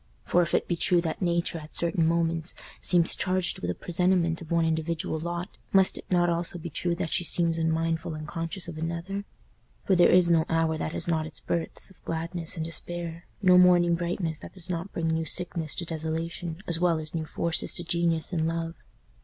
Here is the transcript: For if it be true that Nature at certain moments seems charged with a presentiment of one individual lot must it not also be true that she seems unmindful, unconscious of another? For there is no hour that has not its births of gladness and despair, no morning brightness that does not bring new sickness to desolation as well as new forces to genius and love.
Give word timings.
For 0.25 0.41
if 0.41 0.55
it 0.55 0.67
be 0.67 0.75
true 0.75 0.99
that 1.01 1.21
Nature 1.21 1.59
at 1.59 1.75
certain 1.75 2.07
moments 2.07 2.55
seems 2.81 3.13
charged 3.13 3.59
with 3.59 3.69
a 3.69 3.75
presentiment 3.75 4.41
of 4.41 4.49
one 4.49 4.65
individual 4.65 5.19
lot 5.19 5.57
must 5.73 5.95
it 5.95 6.05
not 6.09 6.27
also 6.27 6.57
be 6.57 6.71
true 6.71 6.95
that 6.95 7.11
she 7.11 7.23
seems 7.23 7.59
unmindful, 7.59 8.15
unconscious 8.15 8.67
of 8.67 8.79
another? 8.79 9.25
For 9.85 9.95
there 9.95 10.09
is 10.09 10.27
no 10.27 10.43
hour 10.49 10.75
that 10.75 10.93
has 10.93 11.07
not 11.07 11.27
its 11.27 11.39
births 11.39 11.91
of 11.91 12.03
gladness 12.03 12.55
and 12.57 12.65
despair, 12.65 13.27
no 13.43 13.59
morning 13.59 13.93
brightness 13.93 14.39
that 14.39 14.53
does 14.55 14.71
not 14.71 14.91
bring 14.91 15.07
new 15.07 15.25
sickness 15.25 15.75
to 15.75 15.85
desolation 15.85 16.63
as 16.65 16.79
well 16.79 16.97
as 16.97 17.13
new 17.13 17.25
forces 17.27 17.71
to 17.75 17.83
genius 17.83 18.33
and 18.33 18.47
love. 18.47 18.73